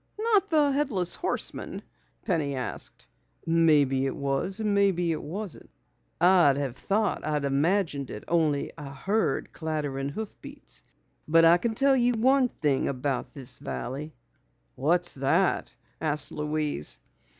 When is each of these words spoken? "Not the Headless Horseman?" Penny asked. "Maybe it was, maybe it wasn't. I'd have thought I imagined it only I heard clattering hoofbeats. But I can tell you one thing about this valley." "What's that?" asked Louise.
"Not 0.19 0.49
the 0.49 0.71
Headless 0.71 1.13
Horseman?" 1.13 1.83
Penny 2.25 2.55
asked. 2.55 3.05
"Maybe 3.45 4.07
it 4.07 4.15
was, 4.15 4.59
maybe 4.59 5.11
it 5.11 5.21
wasn't. 5.21 5.69
I'd 6.19 6.57
have 6.57 6.75
thought 6.75 7.23
I 7.23 7.37
imagined 7.37 8.09
it 8.09 8.23
only 8.27 8.71
I 8.79 8.89
heard 8.89 9.53
clattering 9.53 10.09
hoofbeats. 10.09 10.81
But 11.27 11.45
I 11.45 11.57
can 11.59 11.75
tell 11.75 11.95
you 11.95 12.13
one 12.15 12.49
thing 12.49 12.87
about 12.87 13.35
this 13.35 13.59
valley." 13.59 14.15
"What's 14.73 15.13
that?" 15.13 15.71
asked 16.01 16.31
Louise. 16.31 16.97